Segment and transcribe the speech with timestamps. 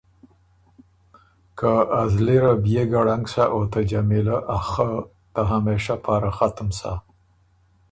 [1.57, 4.89] که ا زلی ره بئے ګه ړنګ سَۀ او ته جمیلۀ ا ”خۀ“
[5.33, 6.93] ته همېشۀ پاره ختُم سَۀ۔